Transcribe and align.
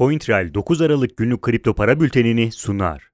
CoinTrail 0.00 0.54
9 0.54 0.80
Aralık 0.80 1.16
günlük 1.16 1.42
kripto 1.42 1.74
para 1.74 2.00
bültenini 2.00 2.52
sunar. 2.52 3.10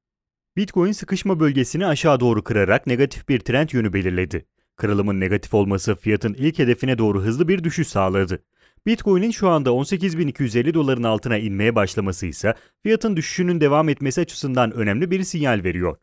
Bitcoin 0.56 0.92
sıkışma 0.92 1.40
bölgesini 1.40 1.86
aşağı 1.86 2.20
doğru 2.20 2.44
kırarak 2.44 2.86
negatif 2.86 3.28
bir 3.28 3.40
trend 3.40 3.68
yönü 3.72 3.92
belirledi. 3.92 4.46
Kırılımın 4.76 5.20
negatif 5.20 5.54
olması 5.54 5.94
fiyatın 5.96 6.34
ilk 6.34 6.58
hedefine 6.58 6.98
doğru 6.98 7.22
hızlı 7.22 7.48
bir 7.48 7.64
düşüş 7.64 7.88
sağladı. 7.88 8.42
Bitcoin'in 8.86 9.30
şu 9.30 9.48
anda 9.48 9.70
18.250 9.70 10.74
doların 10.74 11.02
altına 11.02 11.38
inmeye 11.38 11.74
başlaması 11.74 12.26
ise 12.26 12.54
fiyatın 12.82 13.16
düşüşünün 13.16 13.60
devam 13.60 13.88
etmesi 13.88 14.20
açısından 14.20 14.72
önemli 14.72 15.10
bir 15.10 15.22
sinyal 15.22 15.64
veriyor. 15.64 15.96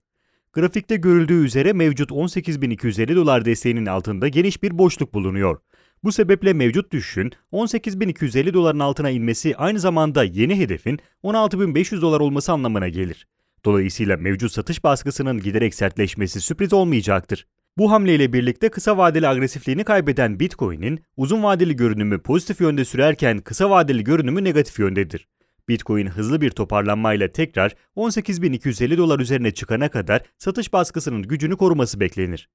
Grafikte 0.54 0.96
görüldüğü 0.96 1.46
üzere 1.46 1.74
mevcut 1.74 2.12
18.250 2.12 3.16
dolar 3.16 3.46
desteğinin 3.46 3.86
altında 3.86 4.28
geniş 4.28 4.64
bir 4.64 4.78
boşluk 4.78 5.14
bulunuyor. 5.14 5.60
Bu 6.04 6.12
sebeple 6.12 6.54
mevcut 6.54 6.92
düşüşün 6.92 7.32
18.250 7.54 8.54
doların 8.54 8.80
altına 8.80 9.10
inmesi 9.10 9.56
aynı 9.58 9.80
zamanda 9.80 10.24
yeni 10.24 10.60
hedefin 10.60 11.00
16.500 11.24 12.02
dolar 12.02 12.20
olması 12.20 12.52
anlamına 12.52 12.90
gelir. 12.90 13.28
Dolayısıyla 13.66 14.18
mevcut 14.18 14.52
satış 14.52 14.84
baskısının 14.84 15.40
giderek 15.40 15.76
sertleşmesi 15.76 16.42
sürpriz 16.42 16.74
olmayacaktır. 16.74 17.48
Bu 17.78 17.92
hamleyle 17.92 18.34
birlikte 18.34 18.70
kısa 18.70 18.98
vadeli 18.98 19.28
agresifliğini 19.28 19.84
kaybeden 19.84 20.40
Bitcoin'in 20.40 21.00
uzun 21.18 21.44
vadeli 21.44 21.76
görünümü 21.76 22.22
pozitif 22.22 22.62
yönde 22.62 22.86
sürerken 22.86 23.40
kısa 23.40 23.70
vadeli 23.70 24.04
görünümü 24.04 24.44
negatif 24.44 24.80
yöndedir. 24.80 25.28
Bitcoin 25.70 26.08
hızlı 26.08 26.42
bir 26.42 26.50
toparlanmayla 26.50 27.32
tekrar 27.32 27.76
18.250 27.96 28.98
dolar 28.98 29.20
üzerine 29.20 29.52
çıkana 29.52 29.90
kadar 29.90 30.22
satış 30.38 30.74
baskısının 30.74 31.24
gücünü 31.24 31.58
koruması 31.58 32.00
beklenir. 32.00 32.50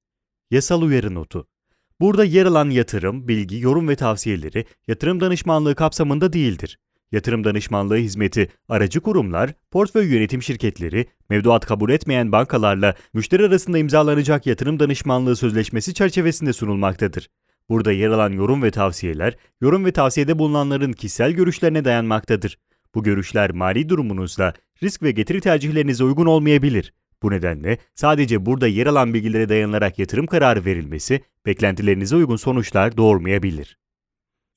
Yasal 0.51 0.81
uyarı 0.81 1.15
notu 1.15 1.47
Burada 2.01 2.23
yer 2.23 2.45
alan 2.45 2.69
yatırım, 2.69 3.27
bilgi, 3.27 3.59
yorum 3.59 3.87
ve 3.87 3.95
tavsiyeleri 3.95 4.65
yatırım 4.87 5.19
danışmanlığı 5.19 5.75
kapsamında 5.75 6.33
değildir. 6.33 6.79
Yatırım 7.11 7.43
danışmanlığı 7.43 7.97
hizmeti 7.97 8.49
aracı 8.69 9.01
kurumlar, 9.01 9.53
portföy 9.71 10.13
yönetim 10.13 10.43
şirketleri, 10.43 11.05
mevduat 11.29 11.65
kabul 11.65 11.89
etmeyen 11.89 12.31
bankalarla 12.31 12.95
müşteri 13.13 13.45
arasında 13.45 13.77
imzalanacak 13.77 14.45
yatırım 14.45 14.79
danışmanlığı 14.79 15.35
sözleşmesi 15.35 15.93
çerçevesinde 15.93 16.53
sunulmaktadır. 16.53 17.29
Burada 17.69 17.91
yer 17.91 18.09
alan 18.09 18.31
yorum 18.31 18.63
ve 18.63 18.71
tavsiyeler, 18.71 19.37
yorum 19.61 19.85
ve 19.85 19.91
tavsiyede 19.91 20.39
bulunanların 20.39 20.93
kişisel 20.93 21.31
görüşlerine 21.31 21.85
dayanmaktadır. 21.85 22.57
Bu 22.95 23.03
görüşler 23.03 23.51
mali 23.51 23.89
durumunuzla, 23.89 24.53
risk 24.83 25.03
ve 25.03 25.11
getiri 25.11 25.41
tercihlerinize 25.41 26.03
uygun 26.03 26.25
olmayabilir. 26.25 26.93
Bu 27.23 27.31
nedenle 27.31 27.77
sadece 27.95 28.45
burada 28.45 28.67
yer 28.67 28.87
alan 28.87 29.13
bilgilere 29.13 29.49
dayanılarak 29.49 29.99
yatırım 29.99 30.27
kararı 30.27 30.65
verilmesi 30.65 31.21
beklentilerinize 31.45 32.15
uygun 32.15 32.35
sonuçlar 32.35 32.97
doğurmayabilir. 32.97 33.77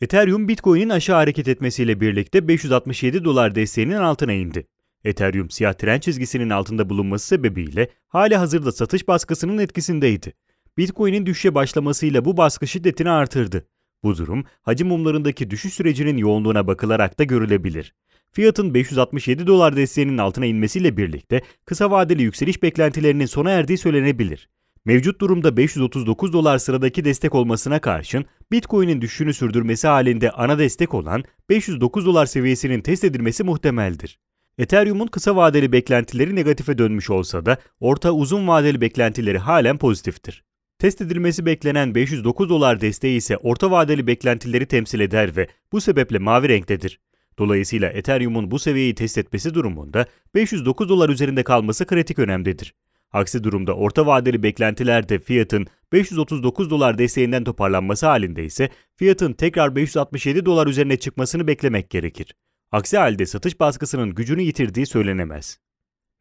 Ethereum 0.00 0.48
Bitcoin'in 0.48 0.88
aşağı 0.88 1.16
hareket 1.16 1.48
etmesiyle 1.48 2.00
birlikte 2.00 2.48
567 2.48 3.24
dolar 3.24 3.54
desteğinin 3.54 3.96
altına 3.96 4.32
indi. 4.32 4.66
Ethereum 5.04 5.50
siyah 5.50 5.72
tren 5.72 6.00
çizgisinin 6.00 6.50
altında 6.50 6.90
bulunması 6.90 7.26
sebebiyle 7.26 7.88
hali 8.08 8.36
hazırda 8.36 8.72
satış 8.72 9.08
baskısının 9.08 9.58
etkisindeydi. 9.58 10.32
Bitcoin'in 10.78 11.26
düşüşe 11.26 11.54
başlamasıyla 11.54 12.24
bu 12.24 12.36
baskı 12.36 12.66
şiddetini 12.66 13.10
artırdı. 13.10 13.66
Bu 14.02 14.16
durum 14.16 14.44
hacim 14.62 14.88
mumlarındaki 14.88 15.50
düşüş 15.50 15.74
sürecinin 15.74 16.16
yoğunluğuna 16.16 16.66
bakılarak 16.66 17.18
da 17.18 17.24
görülebilir. 17.24 17.94
Fiyatın 18.32 18.74
567 18.74 19.46
dolar 19.46 19.76
desteğinin 19.76 20.18
altına 20.18 20.46
inmesiyle 20.46 20.96
birlikte 20.96 21.42
kısa 21.64 21.90
vadeli 21.90 22.22
yükseliş 22.22 22.62
beklentilerinin 22.62 23.26
sona 23.26 23.50
erdiği 23.50 23.78
söylenebilir. 23.78 24.48
Mevcut 24.84 25.20
durumda 25.20 25.56
539 25.56 26.32
dolar 26.32 26.58
sıradaki 26.58 27.04
destek 27.04 27.34
olmasına 27.34 27.78
karşın 27.80 28.24
Bitcoin'in 28.52 29.00
düşüşünü 29.00 29.34
sürdürmesi 29.34 29.88
halinde 29.88 30.30
ana 30.30 30.58
destek 30.58 30.94
olan 30.94 31.24
509 31.48 32.06
dolar 32.06 32.26
seviyesinin 32.26 32.80
test 32.80 33.04
edilmesi 33.04 33.44
muhtemeldir. 33.44 34.18
Ethereum'un 34.58 35.06
kısa 35.06 35.36
vadeli 35.36 35.72
beklentileri 35.72 36.36
negatife 36.36 36.78
dönmüş 36.78 37.10
olsa 37.10 37.46
da 37.46 37.56
orta 37.80 38.12
uzun 38.12 38.48
vadeli 38.48 38.80
beklentileri 38.80 39.38
halen 39.38 39.78
pozitiftir. 39.78 40.44
Test 40.78 41.00
edilmesi 41.00 41.46
beklenen 41.46 41.94
509 41.94 42.48
dolar 42.48 42.80
desteği 42.80 43.16
ise 43.16 43.36
orta 43.36 43.70
vadeli 43.70 44.06
beklentileri 44.06 44.66
temsil 44.66 45.00
eder 45.00 45.36
ve 45.36 45.48
bu 45.72 45.80
sebeple 45.80 46.18
mavi 46.18 46.48
renktedir. 46.48 47.00
Dolayısıyla 47.42 47.90
Ethereum'un 47.90 48.50
bu 48.50 48.58
seviyeyi 48.58 48.94
test 48.94 49.18
etmesi 49.18 49.54
durumunda 49.54 50.06
509 50.34 50.88
dolar 50.88 51.08
üzerinde 51.08 51.42
kalması 51.42 51.86
kritik 51.86 52.18
önemdedir. 52.18 52.74
Aksi 53.12 53.44
durumda 53.44 53.74
orta 53.74 54.06
vadeli 54.06 54.42
beklentilerde 54.42 55.18
fiyatın 55.18 55.66
539 55.92 56.70
dolar 56.70 56.98
desteğinden 56.98 57.44
toparlanması 57.44 58.06
halinde 58.06 58.44
ise 58.44 58.68
fiyatın 58.96 59.32
tekrar 59.32 59.76
567 59.76 60.46
dolar 60.46 60.66
üzerine 60.66 60.96
çıkmasını 60.96 61.46
beklemek 61.46 61.90
gerekir. 61.90 62.34
Aksi 62.72 62.98
halde 62.98 63.26
satış 63.26 63.60
baskısının 63.60 64.14
gücünü 64.14 64.42
yitirdiği 64.42 64.86
söylenemez. 64.86 65.58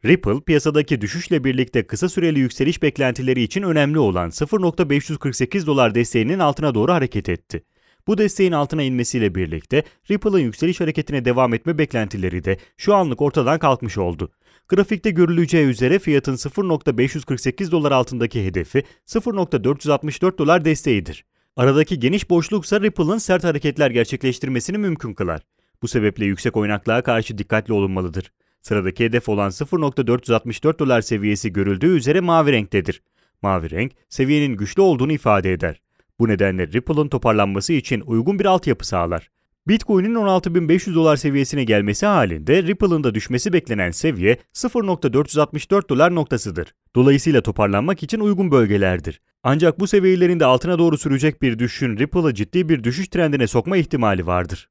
Ripple, 0.05 0.41
piyasadaki 0.41 1.01
düşüşle 1.01 1.43
birlikte 1.43 1.87
kısa 1.87 2.09
süreli 2.09 2.39
yükseliş 2.39 2.81
beklentileri 2.83 3.41
için 3.41 3.63
önemli 3.63 3.99
olan 3.99 4.29
0.548 4.29 5.65
dolar 5.65 5.95
desteğinin 5.95 6.39
altına 6.39 6.75
doğru 6.75 6.93
hareket 6.93 7.29
etti. 7.29 7.63
Bu 8.07 8.17
desteğin 8.17 8.51
altına 8.51 8.83
inmesiyle 8.83 9.35
birlikte 9.35 9.83
Ripple'ın 10.11 10.39
yükseliş 10.39 10.81
hareketine 10.81 11.25
devam 11.25 11.53
etme 11.53 11.77
beklentileri 11.77 12.43
de 12.43 12.57
şu 12.77 12.95
anlık 12.95 13.21
ortadan 13.21 13.59
kalkmış 13.59 13.97
oldu. 13.97 14.31
Grafikte 14.69 15.11
görüleceği 15.11 15.67
üzere 15.67 15.99
fiyatın 15.99 16.35
0.548 16.35 17.71
dolar 17.71 17.91
altındaki 17.91 18.45
hedefi 18.45 18.83
0.464 19.07 20.37
dolar 20.37 20.65
desteğidir. 20.65 21.25
Aradaki 21.55 21.99
geniş 21.99 22.29
boşluksa 22.29 22.81
Ripple'ın 22.81 23.17
sert 23.17 23.43
hareketler 23.43 23.91
gerçekleştirmesini 23.91 24.77
mümkün 24.77 25.13
kılar. 25.13 25.41
Bu 25.81 25.87
sebeple 25.87 26.25
yüksek 26.25 26.57
oynaklığa 26.57 27.01
karşı 27.01 27.37
dikkatli 27.37 27.73
olunmalıdır. 27.73 28.31
Sıradaki 28.61 29.05
hedef 29.05 29.29
olan 29.29 29.49
0.464 29.49 30.79
dolar 30.79 31.01
seviyesi 31.01 31.53
görüldüğü 31.53 31.97
üzere 31.97 32.19
mavi 32.19 32.51
renktedir. 32.51 33.01
Mavi 33.41 33.71
renk, 33.71 33.91
seviyenin 34.09 34.57
güçlü 34.57 34.81
olduğunu 34.81 35.11
ifade 35.11 35.53
eder. 35.53 35.81
Bu 36.21 36.27
nedenle 36.27 36.67
Ripple'ın 36.67 37.07
toparlanması 37.07 37.73
için 37.73 38.01
uygun 38.05 38.39
bir 38.39 38.45
altyapı 38.45 38.87
sağlar. 38.87 39.29
Bitcoin'in 39.67 40.15
16.500 40.15 40.95
dolar 40.95 41.15
seviyesine 41.15 41.63
gelmesi 41.63 42.05
halinde 42.05 42.63
Ripple'ın 42.63 43.03
da 43.03 43.15
düşmesi 43.15 43.53
beklenen 43.53 43.91
seviye 43.91 44.37
0.464 44.53 45.89
dolar 45.89 46.15
noktasıdır. 46.15 46.73
Dolayısıyla 46.95 47.41
toparlanmak 47.41 48.03
için 48.03 48.19
uygun 48.19 48.51
bölgelerdir. 48.51 49.21
Ancak 49.43 49.79
bu 49.79 49.87
seviyelerin 49.87 50.39
de 50.39 50.45
altına 50.45 50.79
doğru 50.79 50.97
sürecek 50.97 51.41
bir 51.41 51.59
düşüşün 51.59 51.97
Ripple'ı 51.97 52.33
ciddi 52.33 52.69
bir 52.69 52.83
düşüş 52.83 53.07
trendine 53.07 53.47
sokma 53.47 53.77
ihtimali 53.77 54.27
vardır. 54.27 54.69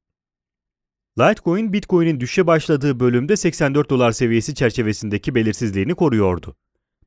Litecoin, 1.19 1.73
Bitcoin'in 1.73 2.21
düşüşe 2.21 2.47
başladığı 2.47 3.01
bölümde 3.01 3.37
84 3.37 3.91
dolar 3.91 4.13
seviyesi 4.13 4.55
çerçevesindeki 4.55 5.35
belirsizliğini 5.35 5.95
koruyordu. 5.95 6.57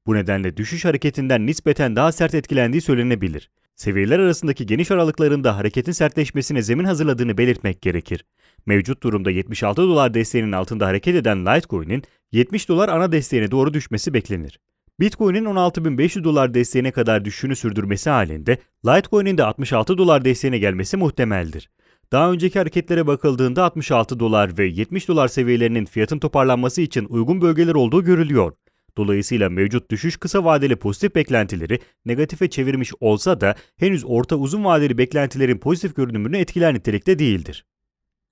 Bu 0.07 0.13
nedenle 0.15 0.57
düşüş 0.57 0.85
hareketinden 0.85 1.45
nispeten 1.45 1.95
daha 1.95 2.11
sert 2.11 2.35
etkilendiği 2.35 2.81
söylenebilir. 2.81 3.49
Seviyeler 3.75 4.19
arasındaki 4.19 4.65
geniş 4.65 4.91
aralıklarında 4.91 5.57
hareketin 5.57 5.91
sertleşmesine 5.91 6.61
zemin 6.61 6.83
hazırladığını 6.83 7.37
belirtmek 7.37 7.81
gerekir. 7.81 8.25
Mevcut 8.65 9.03
durumda 9.03 9.31
76 9.31 9.81
dolar 9.81 10.13
desteğinin 10.13 10.51
altında 10.51 10.87
hareket 10.87 11.15
eden 11.15 11.45
Litecoin'in 11.45 12.03
70 12.31 12.69
dolar 12.69 12.89
ana 12.89 13.11
desteğine 13.11 13.51
doğru 13.51 13.73
düşmesi 13.73 14.13
beklenir. 14.13 14.59
Bitcoin'in 14.99 15.45
16.500 15.45 16.23
dolar 16.23 16.53
desteğine 16.53 16.91
kadar 16.91 17.25
düşüşünü 17.25 17.55
sürdürmesi 17.55 18.09
halinde 18.09 18.57
Litecoin'in 18.85 19.37
de 19.37 19.43
66 19.43 19.97
dolar 19.97 20.25
desteğine 20.25 20.57
gelmesi 20.57 20.97
muhtemeldir. 20.97 21.69
Daha 22.11 22.31
önceki 22.31 22.59
hareketlere 22.59 23.07
bakıldığında 23.07 23.63
66 23.63 24.19
dolar 24.19 24.57
ve 24.57 24.65
70 24.65 25.07
dolar 25.07 25.27
seviyelerinin 25.27 25.85
fiyatın 25.85 26.19
toparlanması 26.19 26.81
için 26.81 27.05
uygun 27.09 27.41
bölgeler 27.41 27.75
olduğu 27.75 28.03
görülüyor. 28.03 28.53
Dolayısıyla 28.97 29.49
mevcut 29.49 29.91
düşüş 29.91 30.17
kısa 30.17 30.45
vadeli 30.45 30.75
pozitif 30.75 31.15
beklentileri 31.15 31.79
negatife 32.05 32.49
çevirmiş 32.49 32.91
olsa 32.99 33.41
da 33.41 33.55
henüz 33.77 34.05
orta 34.05 34.35
uzun 34.35 34.63
vadeli 34.63 34.97
beklentilerin 34.97 35.57
pozitif 35.57 35.95
görünümünü 35.95 36.37
etkiler 36.37 36.73
nitelikte 36.73 37.19
değildir. 37.19 37.65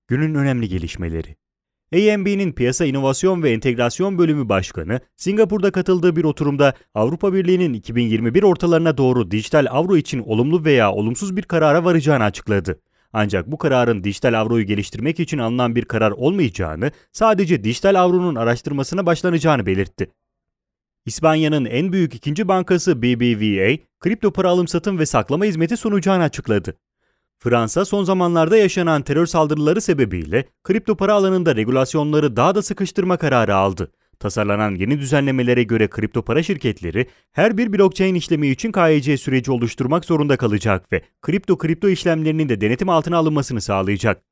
Günün 0.07 0.35
önemli 0.35 0.69
gelişmeleri 0.69 1.35
AMB'nin 1.95 2.51
Piyasa 2.51 2.85
İnovasyon 2.85 3.43
ve 3.43 3.51
Entegrasyon 3.51 4.17
Bölümü 4.17 4.49
Başkanı, 4.49 4.99
Singapur'da 5.15 5.71
katıldığı 5.71 6.15
bir 6.15 6.23
oturumda 6.23 6.73
Avrupa 6.95 7.33
Birliği'nin 7.33 7.73
2021 7.73 8.43
ortalarına 8.43 8.97
doğru 8.97 9.31
dijital 9.31 9.67
avro 9.69 9.97
için 9.97 10.19
olumlu 10.19 10.65
veya 10.65 10.91
olumsuz 10.91 11.37
bir 11.37 11.41
karara 11.41 11.85
varacağını 11.85 12.23
açıkladı. 12.23 12.79
Ancak 13.13 13.51
bu 13.51 13.57
kararın 13.57 14.03
dijital 14.03 14.41
avroyu 14.41 14.65
geliştirmek 14.65 15.19
için 15.19 15.37
alınan 15.37 15.75
bir 15.75 15.85
karar 15.85 16.11
olmayacağını, 16.11 16.91
sadece 17.11 17.63
dijital 17.63 18.01
avronun 18.01 18.35
araştırmasına 18.35 19.05
başlanacağını 19.05 19.65
belirtti. 19.65 20.07
İspanya'nın 21.05 21.65
en 21.65 21.91
büyük 21.93 22.15
ikinci 22.15 22.47
bankası 22.47 23.01
BBVA, 23.01 23.77
kripto 23.99 24.31
para 24.31 24.49
alım 24.49 24.67
satım 24.67 24.99
ve 24.99 25.05
saklama 25.05 25.45
hizmeti 25.45 25.77
sunacağını 25.77 26.23
açıkladı. 26.23 26.73
Fransa 27.39 27.85
son 27.85 28.03
zamanlarda 28.03 28.57
yaşanan 28.57 29.01
terör 29.01 29.25
saldırıları 29.25 29.81
sebebiyle 29.81 30.45
kripto 30.63 30.95
para 30.95 31.13
alanında 31.13 31.55
regülasyonları 31.55 32.35
daha 32.35 32.55
da 32.55 32.61
sıkıştırma 32.61 33.17
kararı 33.17 33.55
aldı. 33.55 33.91
Tasarlanan 34.19 34.75
yeni 34.75 34.99
düzenlemelere 34.99 35.63
göre 35.63 35.87
kripto 35.87 36.21
para 36.21 36.43
şirketleri 36.43 37.07
her 37.31 37.57
bir 37.57 37.73
blockchain 37.73 38.15
işlemi 38.15 38.47
için 38.47 38.71
KYC 38.71 39.17
süreci 39.17 39.51
oluşturmak 39.51 40.05
zorunda 40.05 40.37
kalacak 40.37 40.91
ve 40.91 41.01
kripto 41.21 41.57
kripto 41.57 41.89
işlemlerinin 41.89 42.49
de 42.49 42.61
denetim 42.61 42.89
altına 42.89 43.17
alınmasını 43.17 43.61
sağlayacak. 43.61 44.30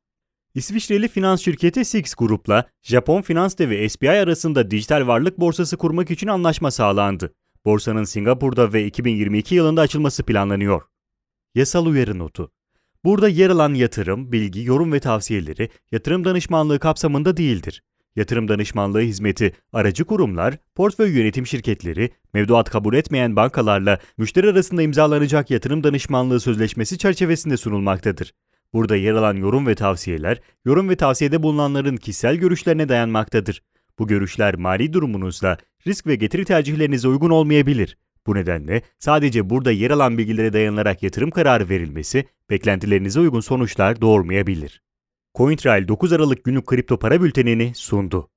İsviçreli 0.56 1.08
finans 1.08 1.42
şirketi 1.42 1.86
Six 1.86 2.16
Group'la 2.16 2.70
Japon 2.82 3.22
finans 3.22 3.58
devi 3.58 3.90
SBI 3.90 4.10
arasında 4.10 4.72
dijital 4.72 5.08
varlık 5.08 5.40
borsası 5.40 5.78
kurmak 5.78 6.12
için 6.12 6.28
anlaşma 6.28 6.72
sağlandı. 6.72 7.34
Borsanın 7.66 8.04
Singapur'da 8.04 8.74
ve 8.74 8.86
2022 8.86 9.56
yılında 9.56 9.82
açılması 9.82 10.24
planlanıyor. 10.24 10.82
Yasal 11.56 11.86
uyarı 11.86 12.20
notu. 12.20 12.52
Burada 13.04 13.30
yer 13.30 13.50
alan 13.50 13.74
yatırım, 13.74 14.32
bilgi, 14.32 14.64
yorum 14.64 14.94
ve 14.94 15.00
tavsiyeleri 15.00 15.70
yatırım 15.92 16.26
danışmanlığı 16.26 16.80
kapsamında 16.80 17.38
değildir. 17.38 17.84
Yatırım 18.16 18.48
danışmanlığı 18.48 19.02
hizmeti 19.02 19.54
aracı 19.74 20.06
kurumlar, 20.06 20.58
portföy 20.76 21.18
yönetim 21.18 21.48
şirketleri, 21.48 22.10
mevduat 22.34 22.70
kabul 22.70 22.94
etmeyen 22.94 23.36
bankalarla 23.36 24.00
müşteri 24.18 24.50
arasında 24.50 24.82
imzalanacak 24.82 25.52
yatırım 25.52 25.84
danışmanlığı 25.84 26.40
sözleşmesi 26.40 26.98
çerçevesinde 26.98 27.58
sunulmaktadır. 27.58 28.34
Burada 28.74 28.96
yer 28.96 29.14
alan 29.14 29.36
yorum 29.36 29.68
ve 29.68 29.76
tavsiyeler, 29.76 30.42
yorum 30.66 30.90
ve 30.90 30.96
tavsiyede 30.96 31.44
bulunanların 31.44 31.98
kişisel 31.98 32.36
görüşlerine 32.36 32.90
dayanmaktadır. 32.90 33.62
Bu 34.00 34.08
görüşler 34.08 34.56
mali 34.56 34.94
durumunuzla, 34.94 35.58
risk 35.88 36.08
ve 36.08 36.16
getiri 36.16 36.46
tercihlerinize 36.46 37.08
uygun 37.08 37.30
olmayabilir. 37.30 37.98
Bu 38.28 38.36
nedenle 38.36 38.82
sadece 39.00 39.50
burada 39.50 39.72
yer 39.72 39.92
alan 39.92 40.18
bilgilere 40.18 40.54
dayanarak 40.54 41.04
yatırım 41.04 41.32
kararı 41.32 41.70
verilmesi, 41.70 42.26
beklentilerinize 42.50 43.20
uygun 43.20 43.40
sonuçlar 43.40 44.02
doğurmayabilir. 44.02 44.82
CoinTrail 45.38 45.88
9 45.88 46.14
Aralık 46.14 46.44
günlük 46.44 46.66
kripto 46.66 47.00
para 47.00 47.22
bültenini 47.22 47.72
sundu. 47.76 48.30